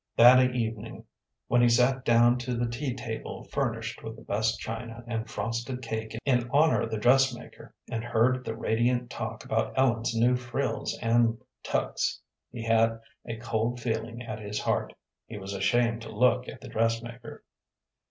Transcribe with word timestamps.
That 0.17 0.55
evening, 0.55 1.05
when 1.45 1.61
he 1.61 1.69
sat 1.69 2.03
down 2.03 2.39
to 2.39 2.55
the 2.55 2.67
tea 2.67 2.95
table 2.95 3.43
furnished 3.51 4.01
with 4.01 4.15
the 4.15 4.23
best 4.23 4.59
china 4.59 5.03
and 5.05 5.29
frosted 5.29 5.83
cake 5.83 6.17
in 6.25 6.49
honor 6.51 6.81
of 6.81 6.89
the 6.89 6.97
dressmaker, 6.97 7.75
and 7.87 8.03
heard 8.03 8.43
the 8.43 8.55
radiant 8.55 9.11
talk 9.11 9.45
about 9.45 9.77
Ellen's 9.77 10.15
new 10.15 10.35
frills 10.35 10.97
and 11.03 11.37
tucks, 11.61 12.19
he 12.51 12.65
had 12.65 12.99
a 13.27 13.37
cold 13.37 13.79
feeling 13.79 14.23
at 14.23 14.39
his 14.39 14.59
heart. 14.59 14.91
He 15.27 15.37
was 15.37 15.53
ashamed 15.53 16.01
to 16.01 16.09
look 16.09 16.47
at 16.47 16.61
the 16.61 16.67
dressmaker. 16.67 17.43